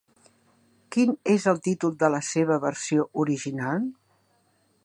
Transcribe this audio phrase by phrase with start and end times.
[0.95, 3.87] Quin és el títol de la seva versió original?